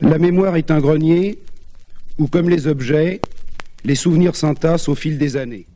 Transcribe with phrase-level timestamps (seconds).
[0.00, 1.38] La mémoire est un grenier
[2.18, 3.20] où, comme les objets,
[3.84, 5.66] les souvenirs s'entassent au fil des années.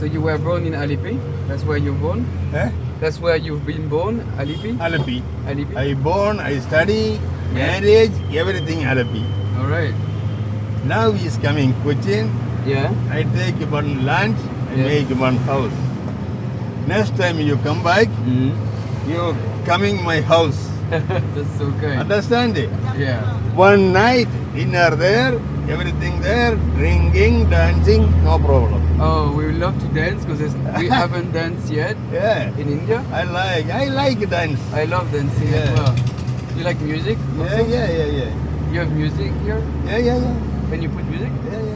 [0.00, 1.18] So you were born in Alipi?
[1.46, 2.26] That's where you're born?
[2.52, 2.68] Eh?
[3.00, 4.76] That's where you've been born, Alipi?
[4.78, 5.22] Alapi.
[5.46, 5.76] Alipi?
[5.76, 7.20] I born, I study,
[7.52, 9.43] marriage, everything Alapi.
[9.58, 9.94] All right.
[10.84, 12.30] Now he is coming Cochin.
[12.66, 12.92] Yeah.
[13.10, 14.36] I take one lunch,
[14.70, 14.84] I Yeah.
[14.90, 15.72] make one house.
[16.86, 18.52] Next time you come back, Mm.
[19.08, 20.60] you coming my house.
[20.90, 22.00] That's so kind.
[22.04, 22.70] Understand it?
[22.98, 23.20] Yeah.
[23.56, 28.82] One night, dinner there, everything there, drinking, dancing, no problem.
[29.00, 32.52] Oh, we love to dance because we haven't danced yet Yeah.
[32.60, 33.00] in India.
[33.12, 34.60] I like, I like dance.
[34.74, 35.74] I love dancing as Yeah.
[35.80, 35.94] well.
[36.56, 37.16] You like music?
[37.38, 38.32] Yeah, yeah, yeah, yeah.
[38.74, 39.62] You have music here?
[39.86, 40.68] Yeah, yeah, yeah.
[40.68, 41.30] Can you put music?
[41.46, 41.73] Yeah, yeah.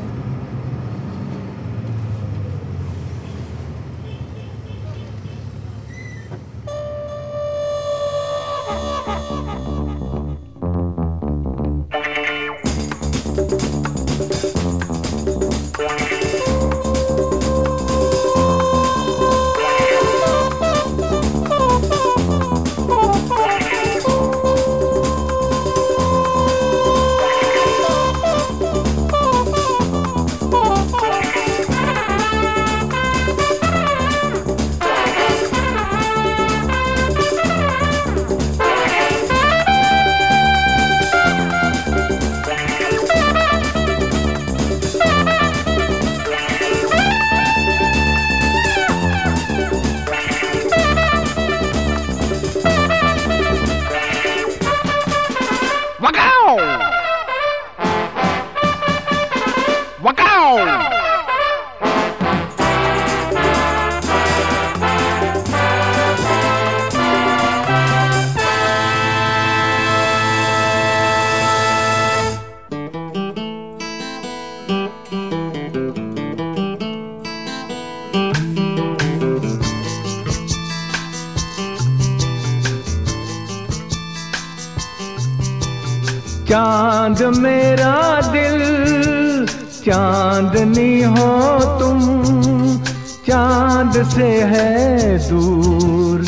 [94.05, 96.25] से है दूर,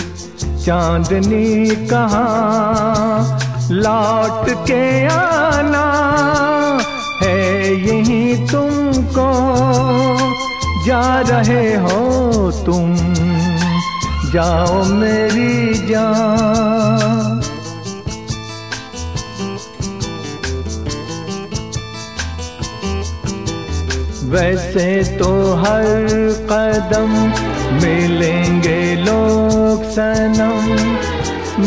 [0.64, 3.41] चांदनी कहाँ?
[3.70, 5.86] लौट के आना
[7.22, 9.30] है यही तुमको।
[10.86, 12.97] जा रहे हो तुम,
[14.32, 17.41] जाओ मेरी जान।
[24.25, 26.06] वैसे तो हर
[26.50, 30.66] कदम मिलेंगे लोग सनम।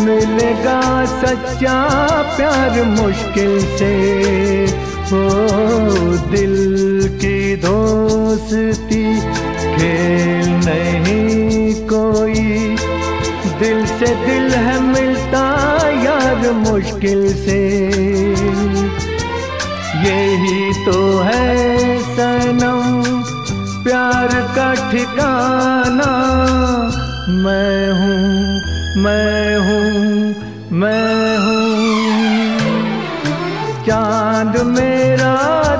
[0.06, 1.88] मिलेगा सच्चा
[2.38, 3.94] प्यार मुश्किल से।
[5.04, 5.30] हो
[6.28, 6.56] दिल
[7.22, 9.20] की दोस्ती,
[9.76, 12.76] खेल नहीं कोई।
[13.60, 15.44] दिल से दिल है मिलता
[16.06, 17.60] यार मुश्किल से।
[20.04, 21.63] यही तो है
[23.84, 26.12] प्यार का ठिकाना।
[27.44, 31.64] मैं हूँ मैं हूँ मैं हूँ।
[33.86, 35.36] चाँद मेरा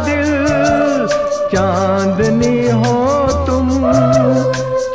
[0.06, 0.32] दिल
[1.54, 2.98] चांदनी हो
[3.48, 3.70] तुम।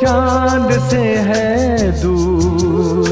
[0.01, 3.07] चाँद से है दूर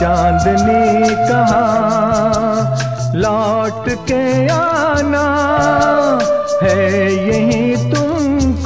[0.00, 2.76] चांदनी कहाँ।
[3.16, 5.26] लौट के आना
[6.62, 6.80] है
[7.28, 7.76] यही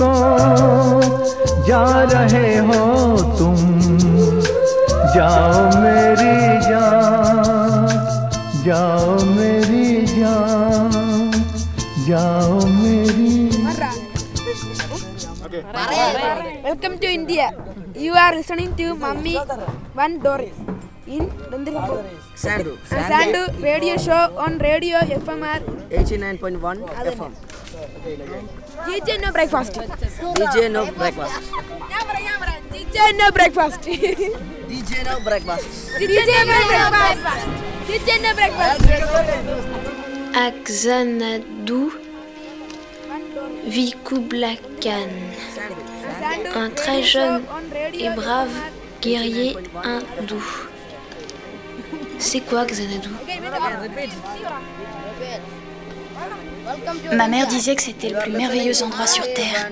[0.00, 2.84] तुमको जा रहे हो
[3.38, 3.56] तुम
[5.14, 6.36] जाओ मेरी
[6.68, 7.88] जान
[8.64, 10.90] जाओ मेरी जान
[12.08, 13.28] जाओ मेरी
[16.64, 17.46] Welcome to India.
[17.96, 19.34] You are listening to Mummy
[20.00, 20.56] One Doris
[21.06, 22.00] in Dandirapur.
[22.36, 22.78] Sandu.
[22.92, 25.60] A Sandu radio show on Radio FMR.
[25.90, 28.59] 89.1 FM.
[28.86, 29.72] DJ no breakfast.
[29.72, 31.34] DJ no breakfast.
[32.72, 33.80] DJ no breakfast.
[33.82, 35.66] DJ no breakfast.
[35.98, 37.48] DJ no breakfast.
[37.86, 38.80] DJ no breakfast.
[40.34, 41.92] Akzanadou
[43.66, 45.10] Vikublakan,
[46.54, 47.42] un très jeune
[47.92, 48.50] et brave
[49.02, 50.42] guerrier hindou.
[52.20, 53.08] C'est quoi Xanadu
[57.12, 59.70] Ma mère disait que c'était le plus merveilleux endroit sur Terre,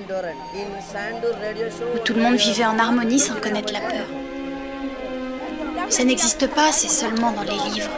[1.95, 4.07] où tout le monde vivait en harmonie sans connaître la peur.
[5.89, 7.89] Ça n'existe pas, c'est seulement dans les livres.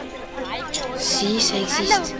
[0.96, 2.14] Si, ça existe.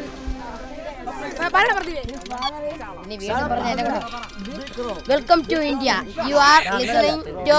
[5.08, 5.92] Welcome to India
[6.28, 7.58] you are listening to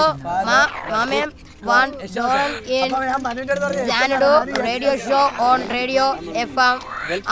[0.90, 1.30] മാമേം
[1.64, 1.88] one
[3.90, 4.32] ജാനഡോ
[4.64, 6.06] radio show on radio
[6.42, 6.80] F M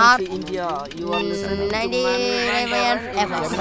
[0.03, 0.69] R India
[1.73, 2.05] ninety
[3.17, 3.53] F M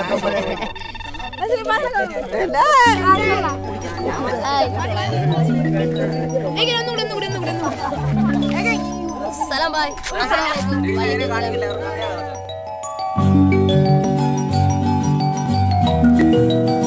[9.49, 10.81] സലാം ബായ് അസ്സലാമലൈക്കും
[13.21, 13.53] thank
[16.21, 16.80] you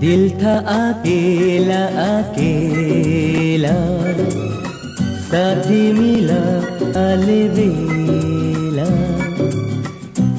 [0.00, 3.74] दिल था अकेला अकेला।
[5.26, 6.40] साथी मिला
[7.00, 8.86] अलबेला।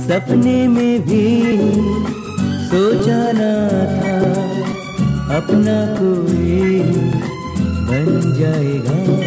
[0.08, 1.26] सपने में भी
[2.72, 3.54] सोचा ना
[3.98, 4.18] था,
[5.38, 6.80] अपना कोई
[7.88, 8.08] बन
[8.40, 9.21] जाएगा।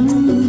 [0.00, 0.43] में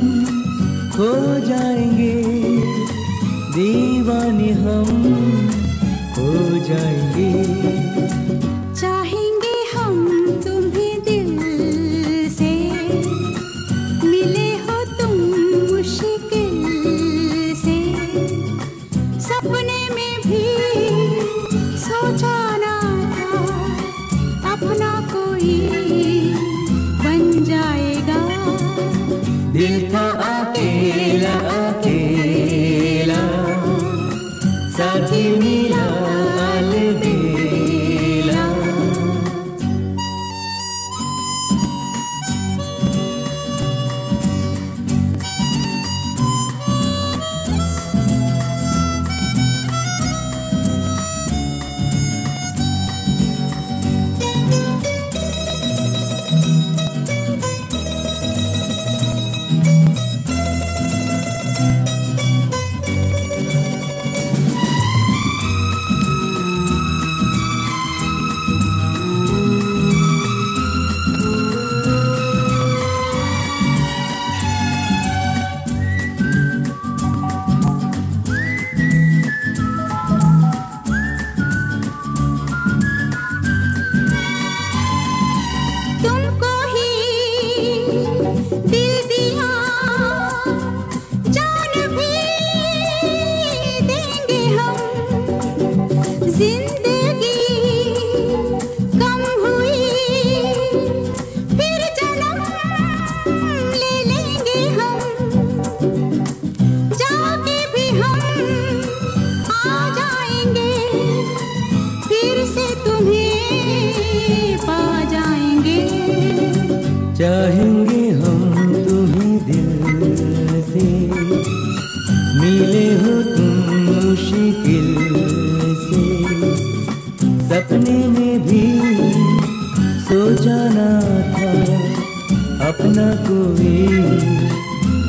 [132.67, 133.87] अपना कोई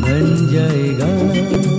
[0.02, 1.75] बन जाएगा।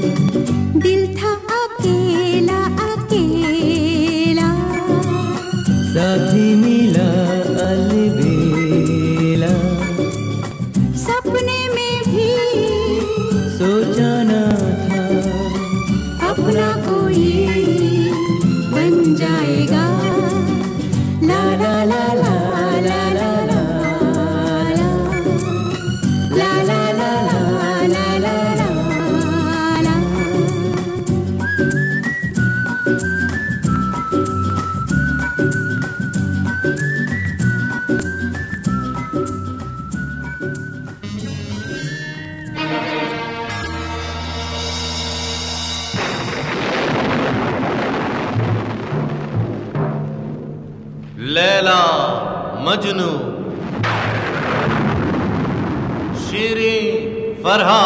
[57.57, 57.85] फरहा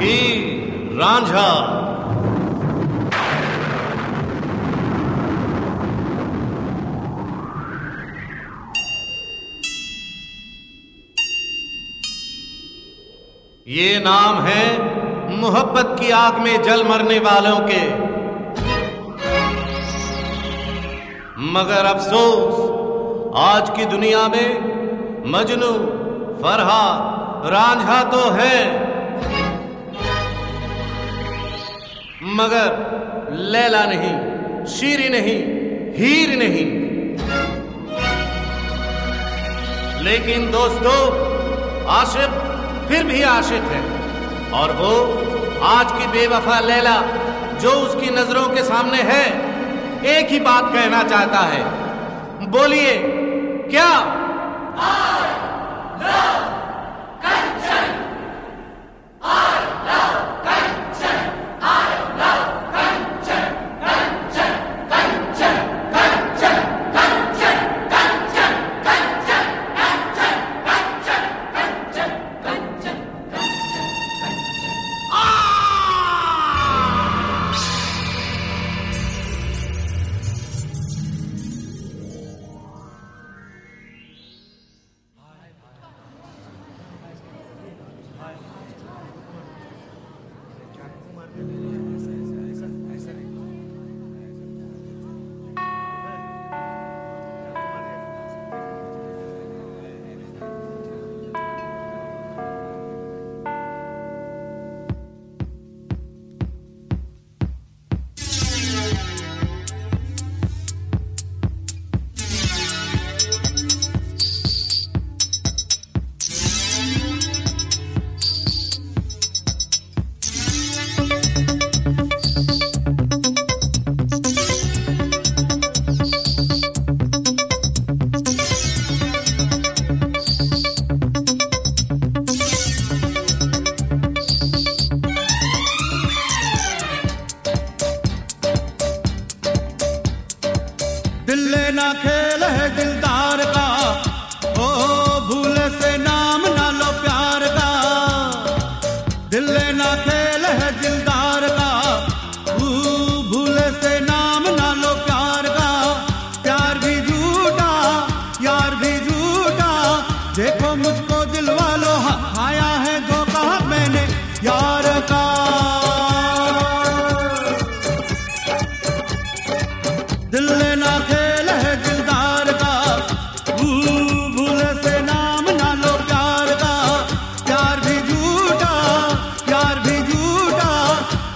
[0.00, 1.48] हीर रांझा
[13.68, 14.64] ये नाम है
[15.36, 17.82] मोहब्बत की आग में जल मरने वालों के।
[21.52, 22.60] मगर अफसोस,
[23.40, 25.72] आज की दुनिया में मजनू
[26.42, 27.12] फरहा
[27.44, 28.80] रांझा तो है।
[32.22, 32.92] मगर
[33.32, 34.32] लैला नहीं,
[34.66, 35.38] शीरी नहीं,
[35.98, 36.82] हीर नहीं।
[40.02, 41.32] लेकिन दोस्तों,
[41.86, 42.30] आशिफ
[42.88, 43.82] फिर भी आशिक है।
[44.50, 45.22] और वो
[45.64, 47.02] आज की बेवफा लैला,
[47.60, 49.52] जो उसकी नज़रों के सामने है,
[50.04, 51.64] एक ही बात कहना चाहता है।
[52.46, 52.98] बोलिए,
[53.70, 54.18] क्या?
[56.02, 56.51] No!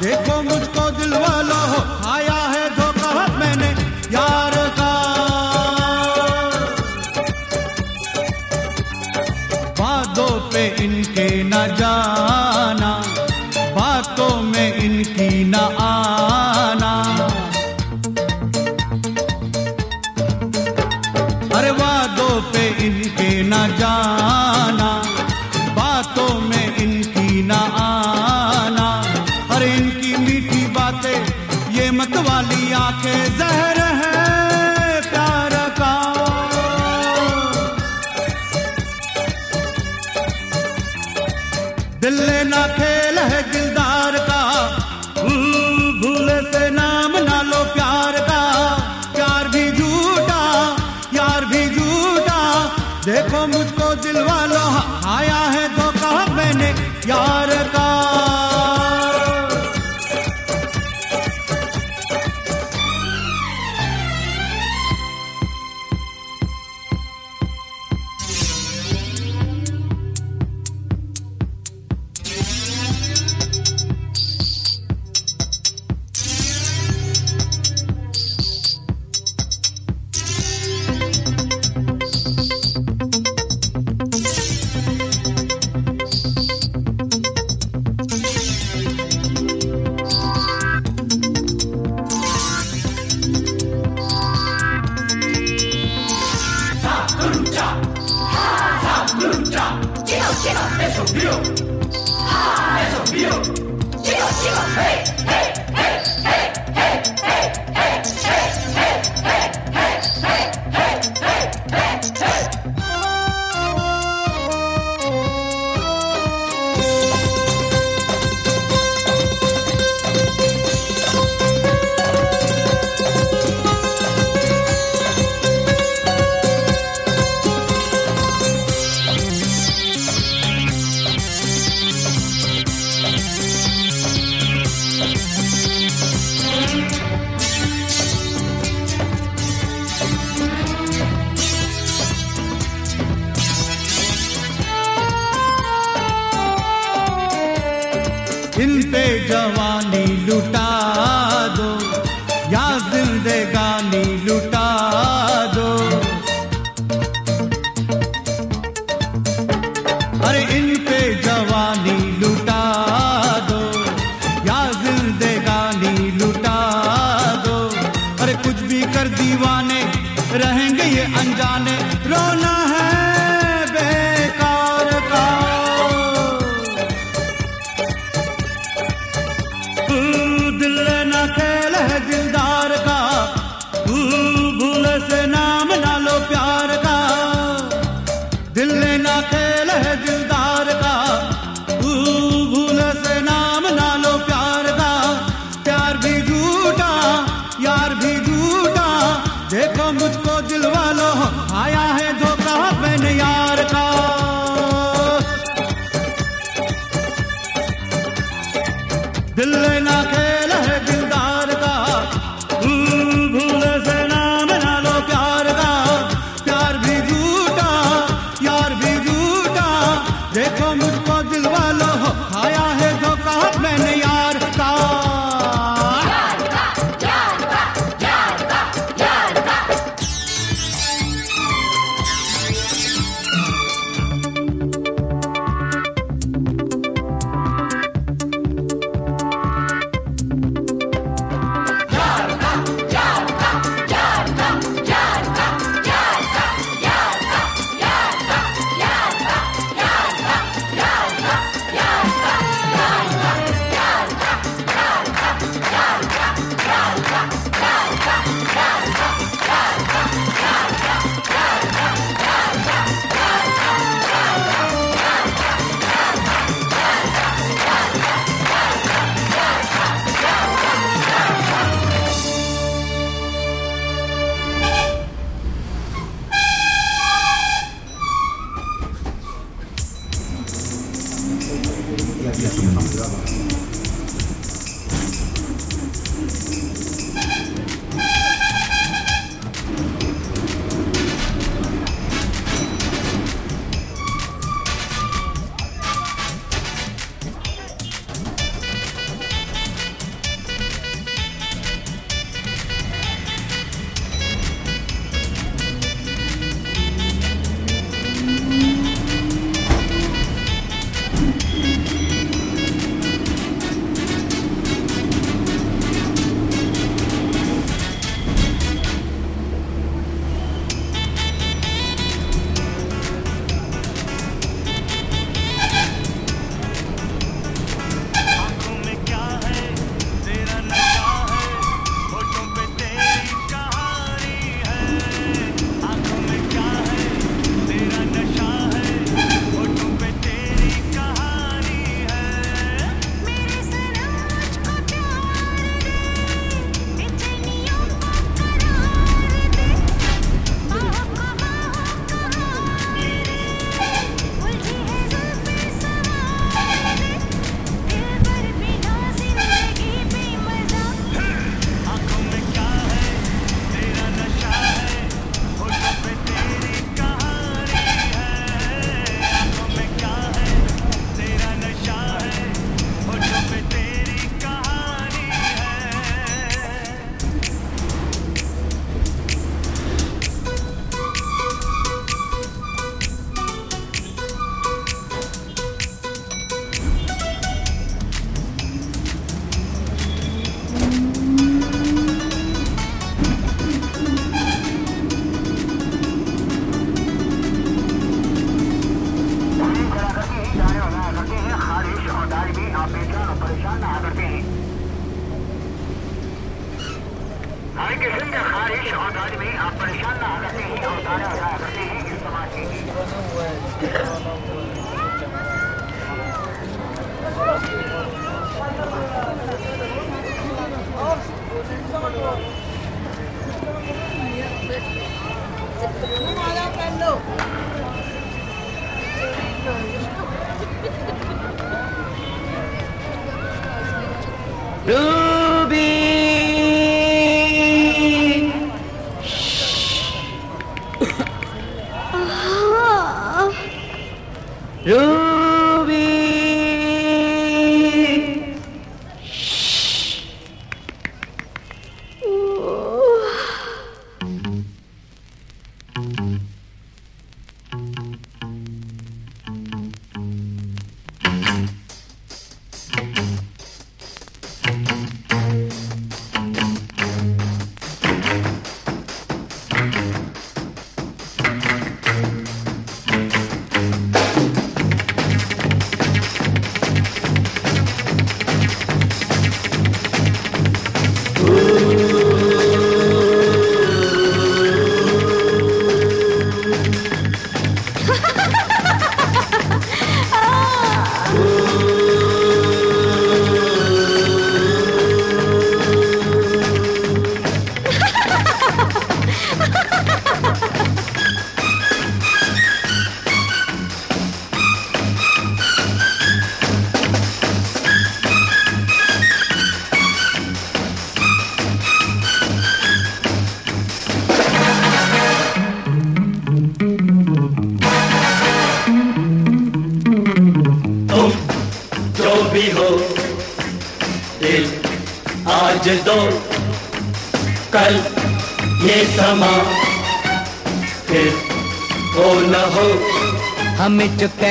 [0.06, 1.55] देखो मुझको दिल वालों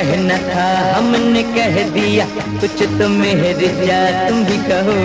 [0.05, 0.65] कहना था
[0.95, 2.25] हमने कह दिया
[2.61, 4.97] कुछ तो मेरे जा तुम भी कहो।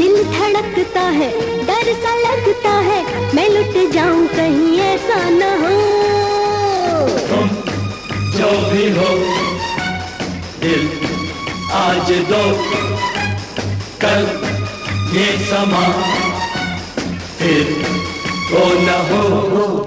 [0.00, 1.30] दिल धड़कता है
[1.68, 3.00] डर सा लगता है
[3.34, 5.72] मैं लुट जाऊँ कहीं ऐसा न हो।
[7.30, 7.48] तुम
[8.36, 9.08] जो भी हो
[10.62, 10.86] दिल
[11.80, 12.44] आज दो।
[14.04, 14.24] कल
[15.16, 15.84] ये समा
[17.38, 17.74] फिर
[18.52, 19.85] हो न हो।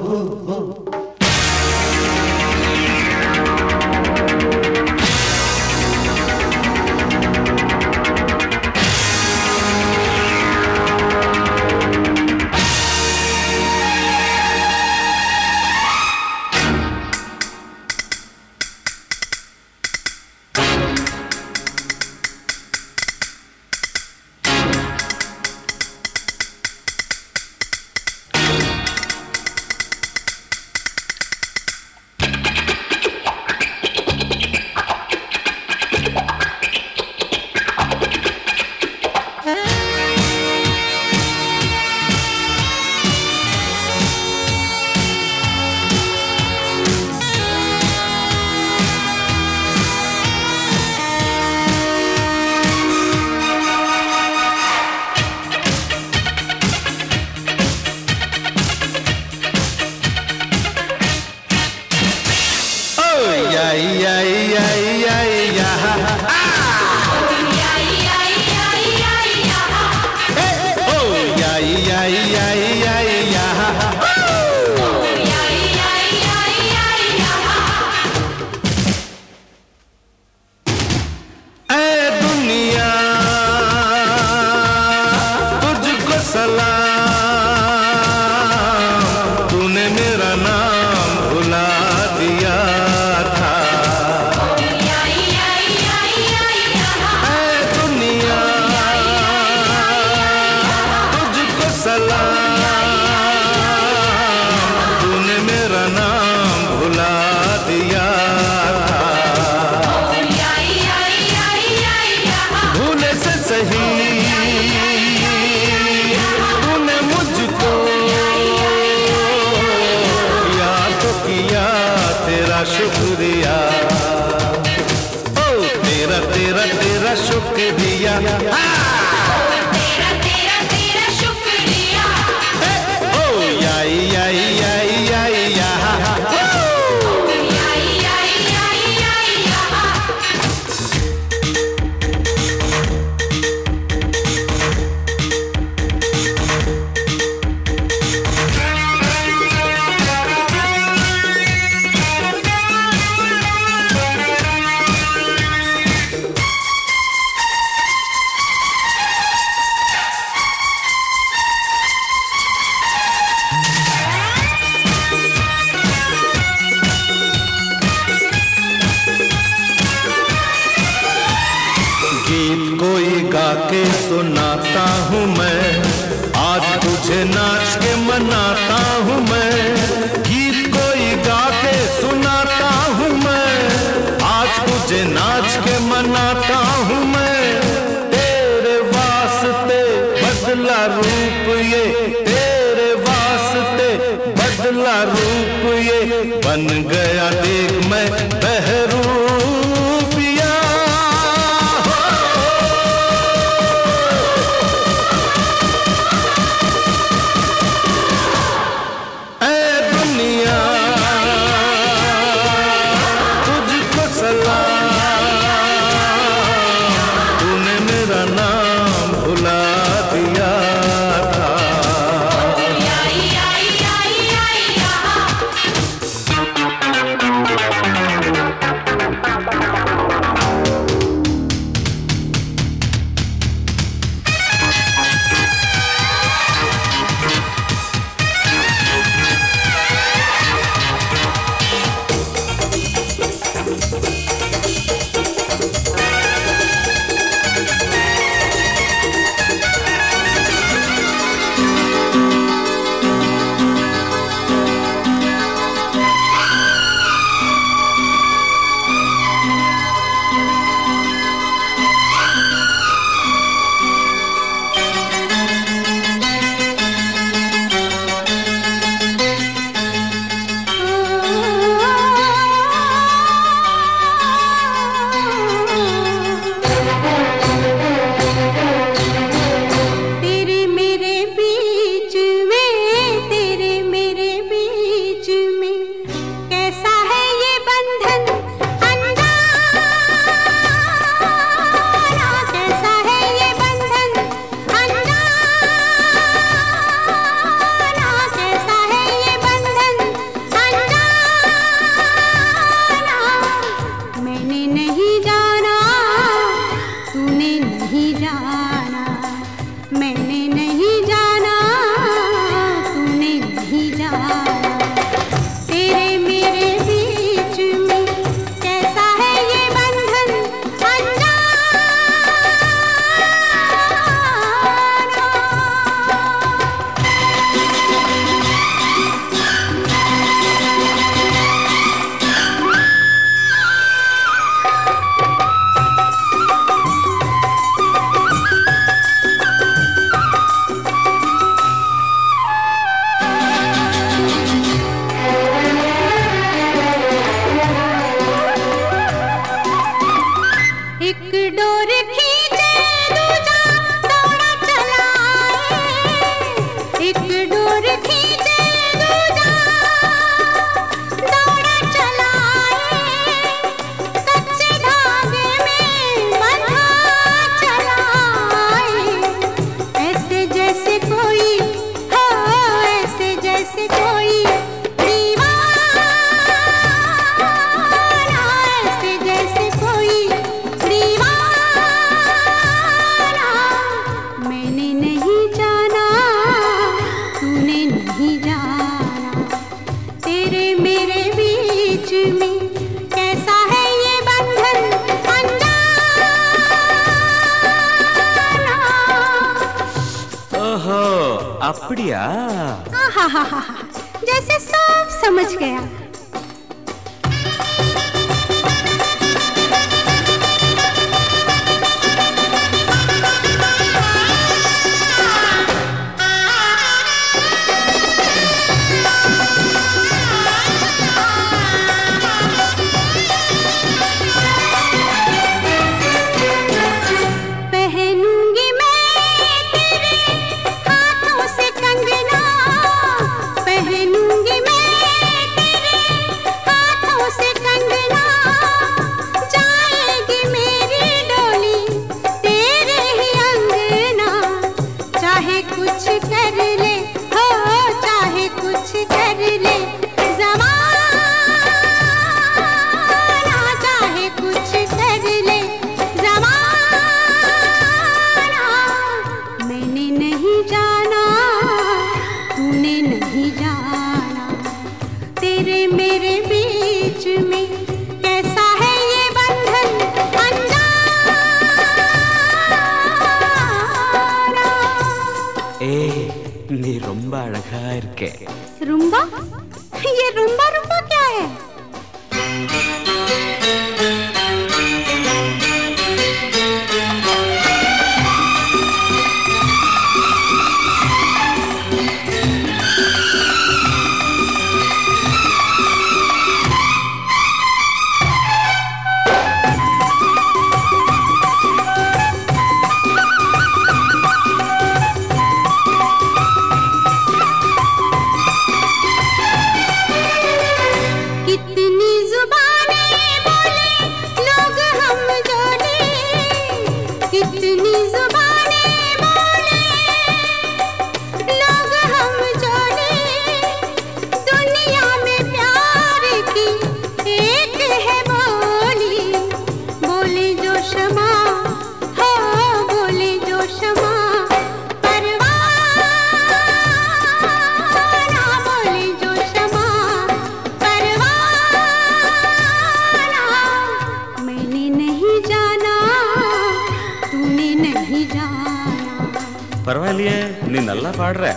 [549.99, 550.35] ಪರವಾಗಿಯೇ
[550.73, 551.53] ನೀನೆಲ್ಲ ಪಾಡ್ರೆ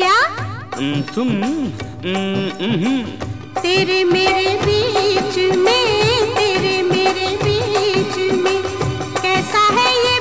[0.00, 0.16] ಕ್ಯಾ
[1.14, 1.38] ತುಮ್
[3.64, 5.84] तेरे मेरे बीच में
[6.36, 8.14] तेरे मेरे बीच
[8.44, 8.56] में
[9.18, 10.14] कैसा है ये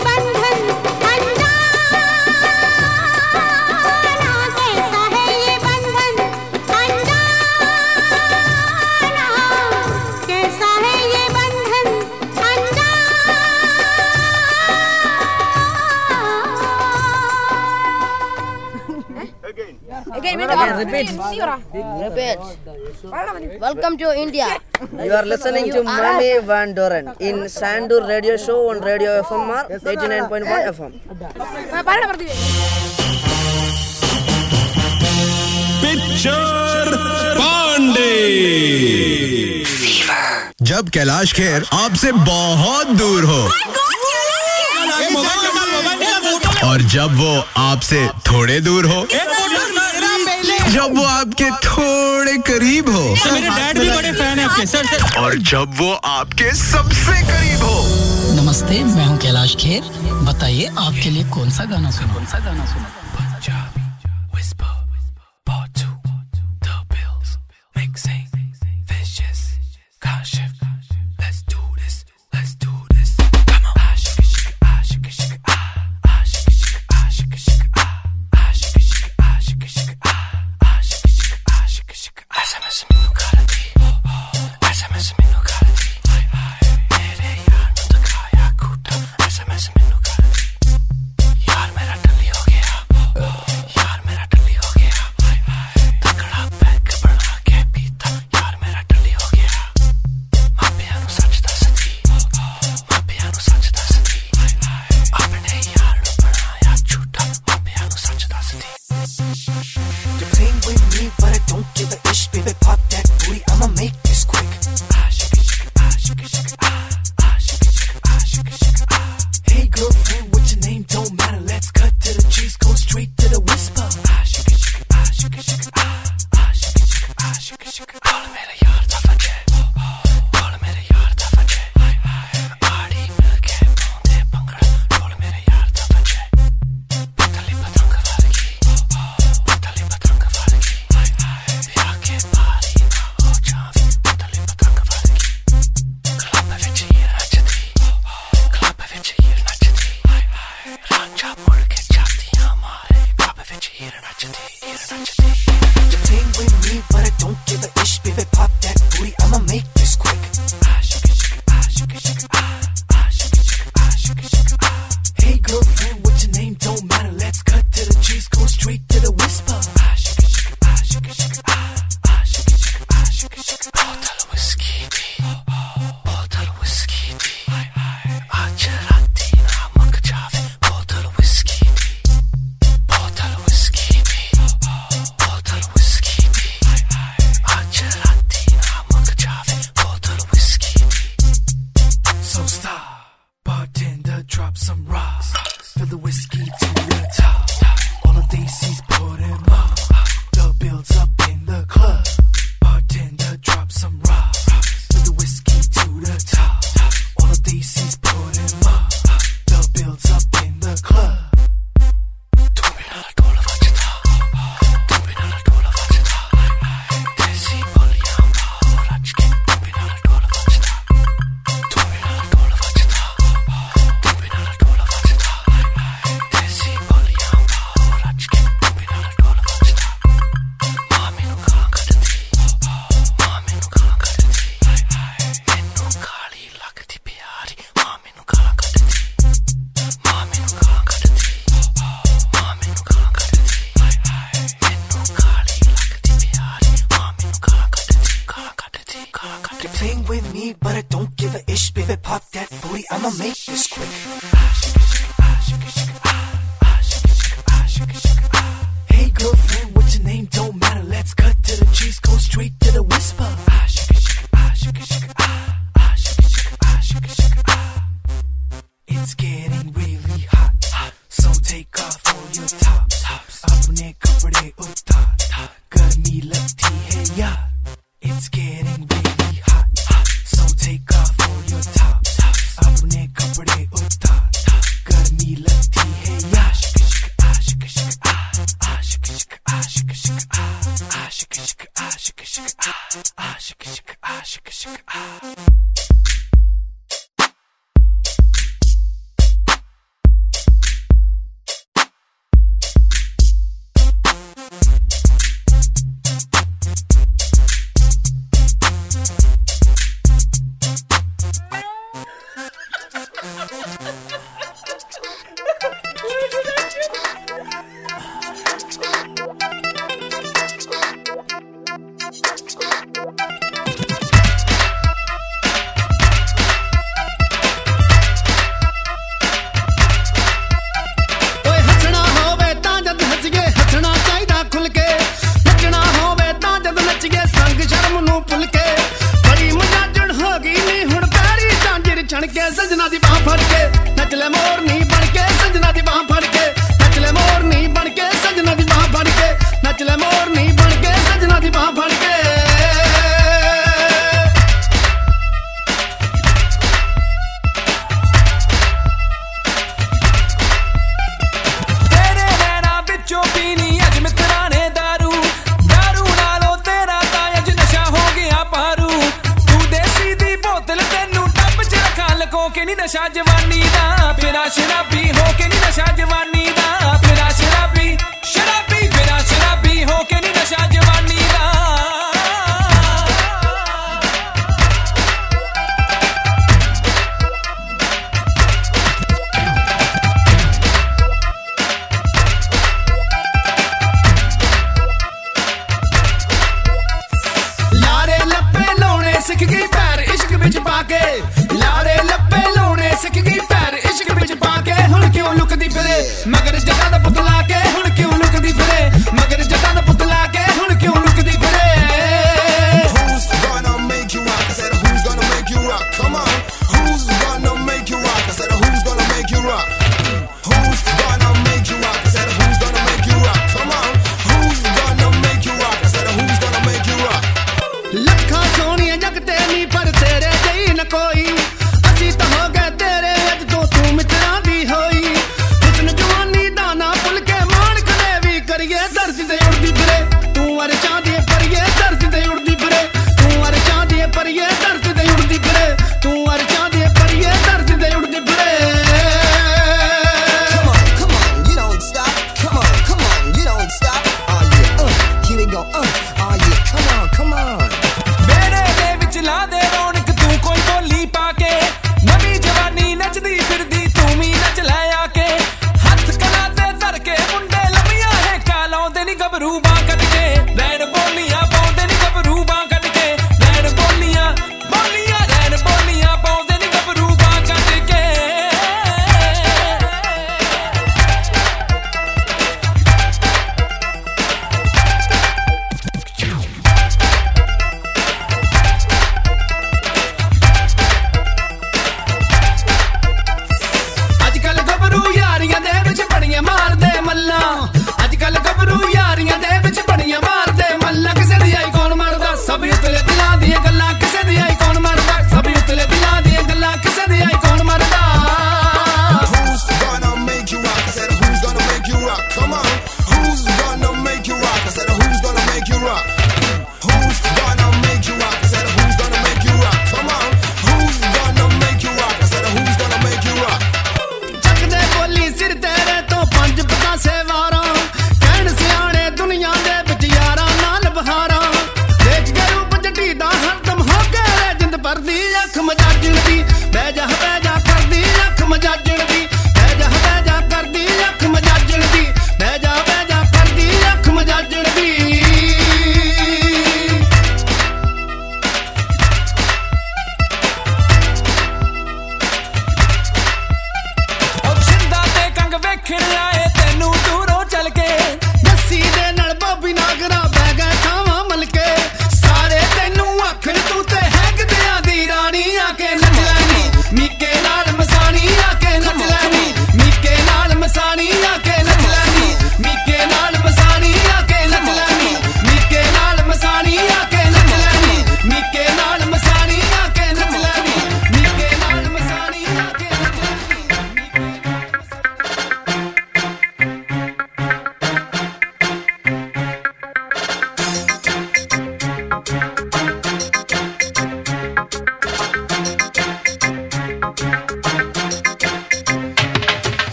[23.60, 24.48] Welcome to India.
[24.94, 30.72] You are listening to Mami Van Doren in Sandur Radio Show on Radio FMR 89.1
[30.72, 30.92] FM.
[35.82, 36.72] Picture
[40.70, 43.42] जब कैलाश खेर आपसे बहुत दूर हो
[46.70, 49.02] और जब वो आपसे थोड़े दूर हो
[50.12, 55.20] जब वो आपके थोड़े करीब हो। मेरे डैड भी बड़े फ़ैन है आपके सर सर।
[55.20, 59.82] और जब वो आपके सबसे करीब हो। नमस्ते मैं हूँ कैलाश खेर।
[60.28, 62.14] बताइए आपके लिए कौन सा गाना सुना?
[62.14, 62.86] कौन सा गाना सुनो?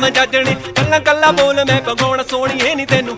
[0.00, 3.16] ਮਜਾਜਣੇ ਕੱਲਾ ਕੱਲਾ ਬੋਲ ਮੈਂ ਪਗਾਉਣਾ ਸੋਣੀਏ ਨਹੀਂ ਤੈਨੂੰ।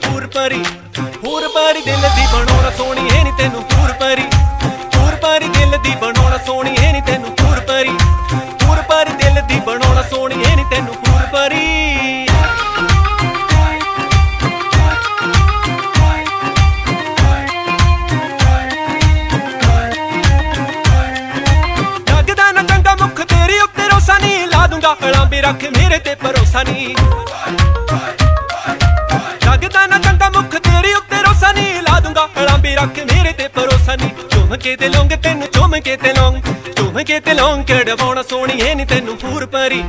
[37.12, 39.82] ਕੇ ਤੇ ਲੌਂਗ ਕਢਵਾਉਣਾ ਸੋਣੀਏ ਨਹੀਂ ਤੈਨੂੰ ਪੂਰ ਪਰੀ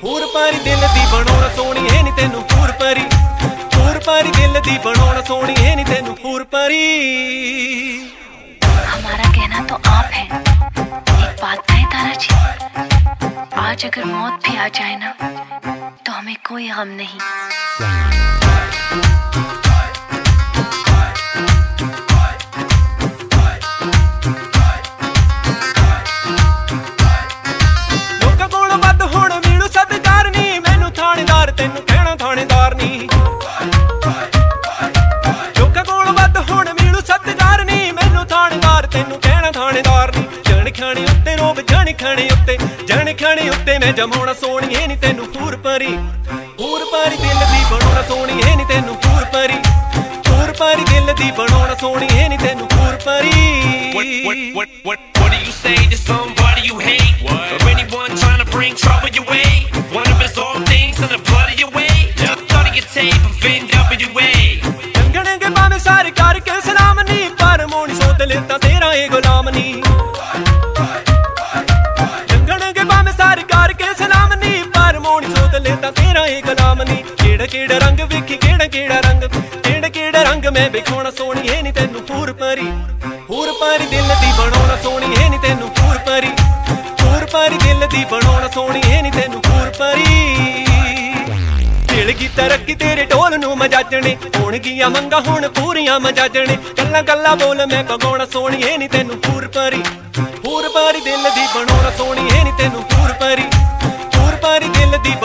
[0.00, 3.04] ਪੂਰ ਪਰੀ ਦਿਲ ਦੀ ਬਣਾਉਣਾ ਸੋਣੀਏ ਨਹੀਂ ਤੈਨੂੰ ਪੂਰ ਪਰੀ
[3.74, 6.84] ਪੂਰ ਪਰੀ ਦਿਲ ਦੀ ਬਣਾਉਣਾ ਸੋਣੀਏ ਨਹੀਂ ਤੈਨੂੰ ਪੂਰ ਪਰੀ
[8.90, 10.22] हमारा कहना तो आप है
[11.16, 12.32] एक बात कहें तारा जी
[13.62, 14.41] आज अगर मौत
[87.33, 90.65] ਪੂਰ ਪਰੀ ਦਿਲ ਦੀ ਬਣਾਉਣਾ ਸੋਣੀਏ ਨਹੀਂ ਤੈਨੂੰ ਪੂਰ ਪਰੀ।
[91.87, 97.65] ਦਿਲ ਕੀ ਤਰੱਕੀ ਤੇਰੇ ਢੋਲ ਨੂੰ ਮਜਾਜਣੇ ਹੋਣਗੀਆਂ ਮੰਗਾ, ਹੁਣ ਪੂਰੀਆਂ ਮਜਾਜਣੇ। ਕੱਲਾ ਕੱਲਾ ਬੋਲ
[97.65, 99.81] ਮੈਂ ਪਗਾਉਣਾ ਸੋਣੀਏ ਨਹੀਂ ਤੈਨੂੰ ਪੂਰ ਪਰੀ।
[100.43, 103.49] ਪੂਰ ਪਰੀ ਦਿਲ ਦੀ ਬਣਾਉਣਾ ਸੋਣੀਏ ਨਹੀਂ ਤੈਨੂੰ ਪੂਰ ਪਰੀ।
[104.13, 105.15] ਪੂਰ ਪਰੀ ਦਿਲ ਦੀ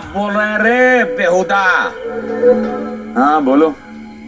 [0.00, 1.64] बाप बोल रहे हैं रे बेहुदा।
[3.16, 3.68] हाँ बोलो।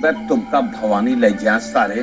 [0.03, 2.01] मैं तुमका भवानी ले जा सारे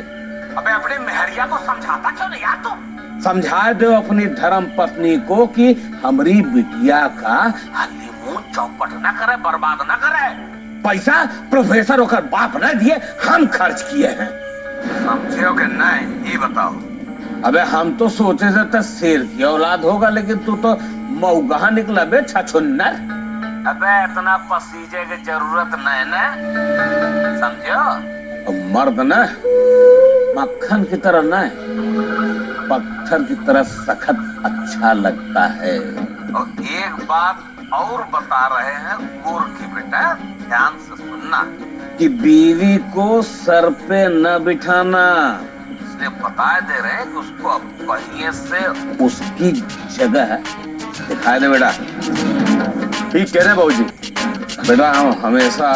[0.58, 5.46] अबे अपने मेहरिया को समझाता क्यों नहीं यार तुम समझा दो अपनी धर्म पत्नी को
[5.48, 7.36] कि हमारी बिटिया का
[7.76, 10.28] हनीमून चौपट न करे बर्बाद न करे।
[10.84, 14.30] पैसा प्रोफेसर होकर बाप न दिए हम खर्च किए हैं।
[15.06, 16.74] समझे हो कि नहीं ये बताओ।
[17.46, 20.78] अबे हम तो सोचे थे तो शेर की औलाद होगा लेकिन तू तो
[21.22, 23.18] मऊगा निकला बे छछुन्नर।
[23.68, 26.24] अबे इतना पसीजे की ज़रूरत नहीं ना?
[27.40, 27.82] समझो?
[28.48, 29.14] अब मर्द न
[30.40, 31.50] मक्खन की तरह न
[32.70, 35.80] पत्थर की तरह सखत अच्छा लगता है।
[36.34, 37.44] और एक बात
[37.74, 41.44] और बता रहे हैं मूर्ख बेटा ध्यान से सुनना।
[41.98, 45.06] कि बीवी को सर पे न बिठाना।
[45.82, 48.68] इसलिए बता दे रहे हैं कि उसको अब पहिए से
[49.06, 49.52] उसकी
[49.98, 50.36] जगह
[51.08, 51.70] दिखाई दे बेटा।
[53.12, 53.84] ठीक कह रहे भाजी
[54.70, 55.70] बेटा हम हमेशा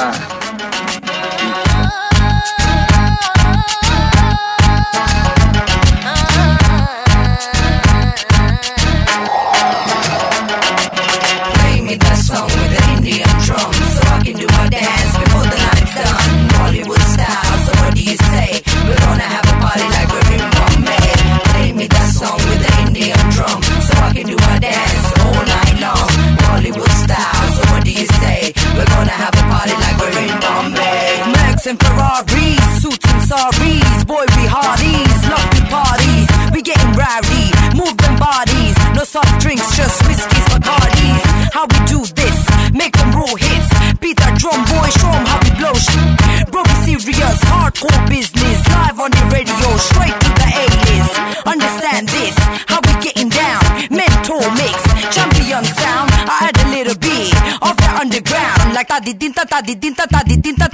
[59.54, 60.68] ta di din ta ta di ta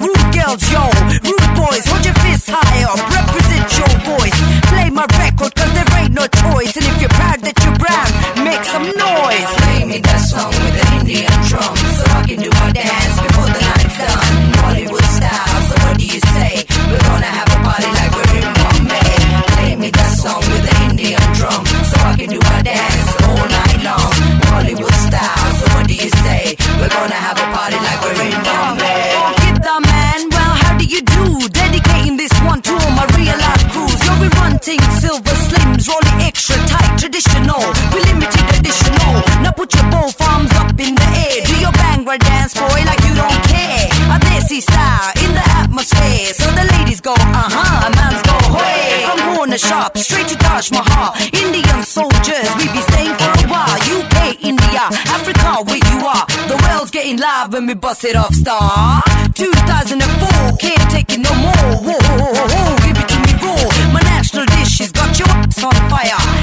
[0.00, 0.97] Rude girls, yo,
[49.68, 51.12] sharp, straight to Taj Mahal.
[51.44, 53.76] Indian soldiers, we be staying for a while.
[53.96, 54.84] UK, India,
[55.16, 56.24] Africa, where you are.
[56.48, 59.02] The world's getting live when we bust it off, star.
[59.34, 61.68] 2004, can't take it no more.
[61.86, 63.92] Whoa, whoa, whoa, whoa give it to me raw.
[63.92, 66.37] My national dish has got your ass on fire.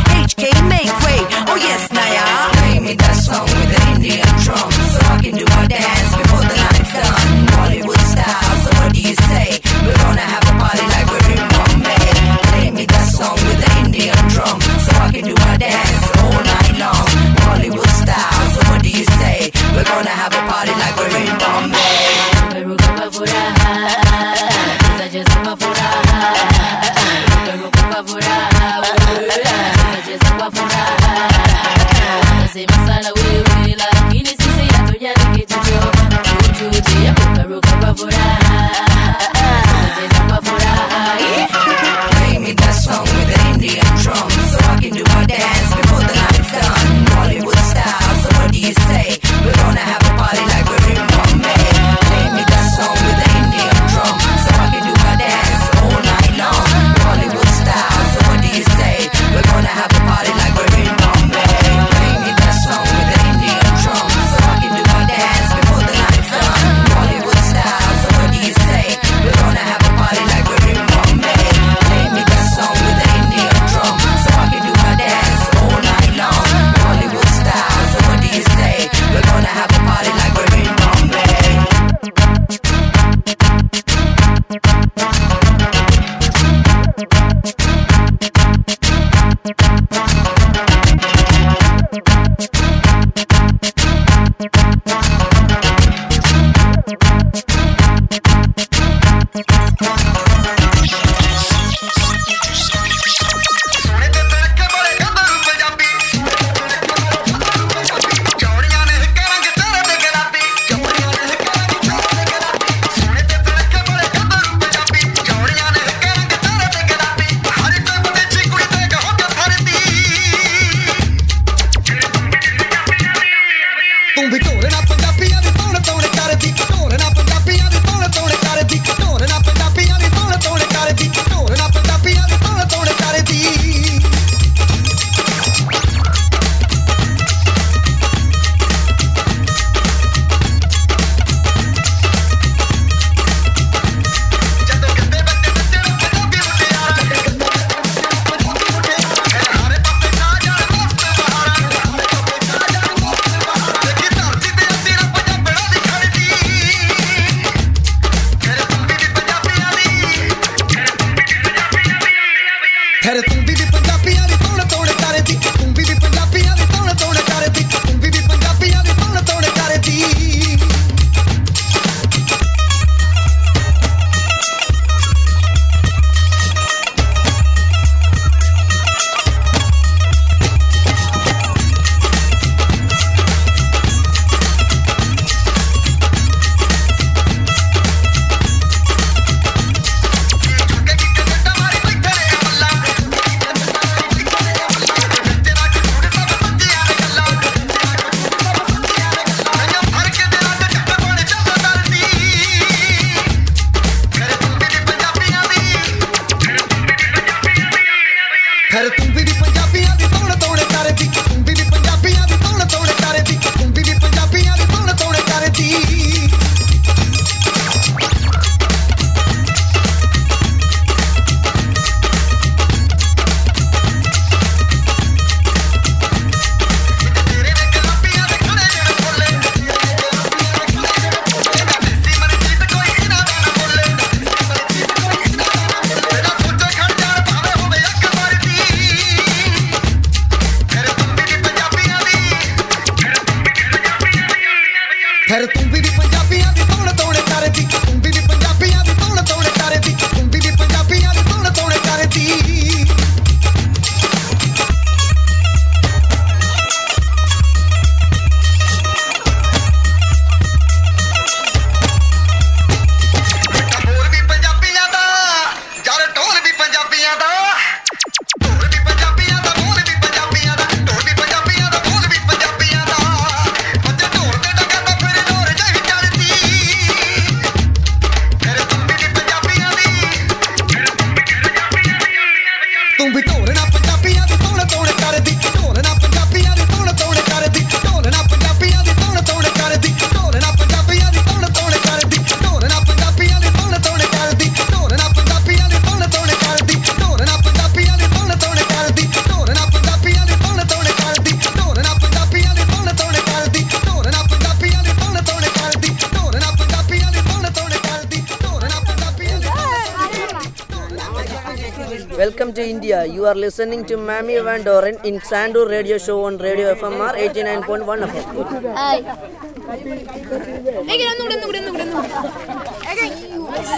[312.86, 313.06] India.
[313.06, 318.06] You are listening to Mammy Van Doren in Sandur Radio Show on Radio FMR 89.1
[318.12, 318.26] FM.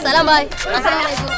[0.03, 0.43] Salam bhai.
[0.51, 1.36] Assalamualaikum.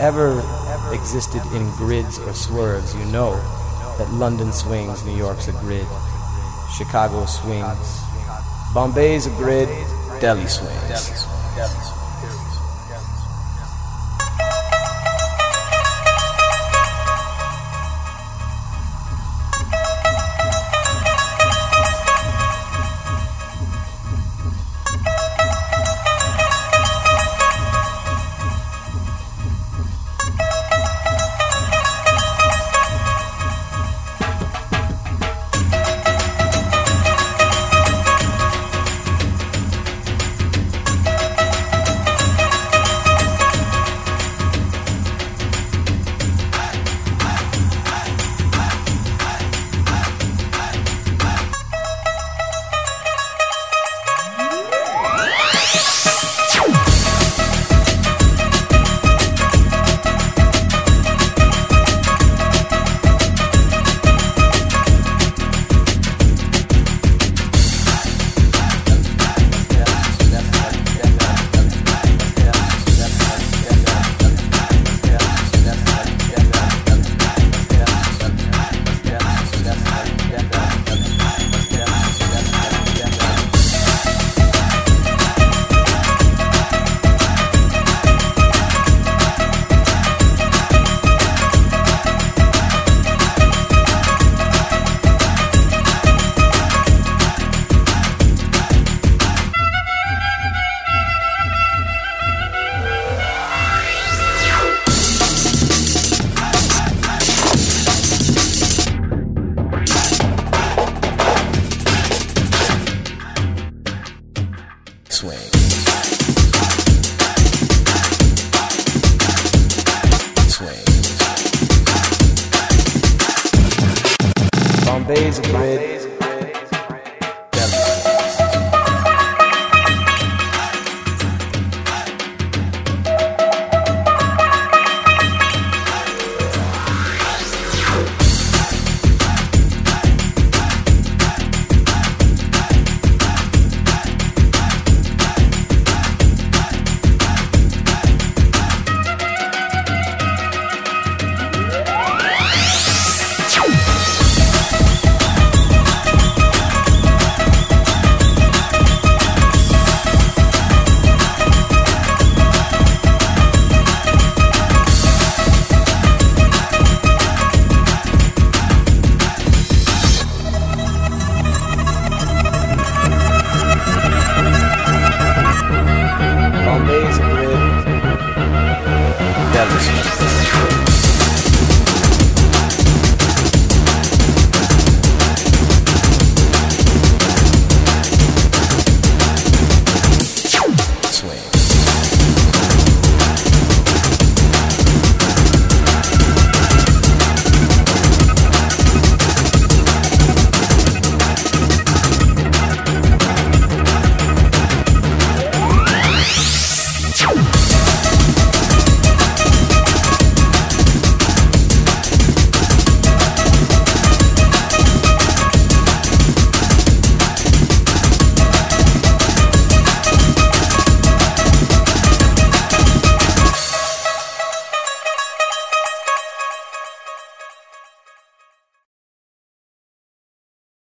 [0.00, 0.40] Ever
[0.92, 3.36] existed in grids or swerves, you know
[3.98, 5.86] that London swings, New York's a grid,
[6.76, 8.00] Chicago swings,
[8.74, 9.68] Bombay's a grid,
[10.20, 11.26] Delhi swings.